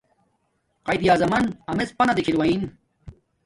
قایداعظمن 0.85 1.43
امیڎ 1.71 1.89
پانہ 1.97 2.13
دیکھیل 2.17 2.35
وین 2.39 2.61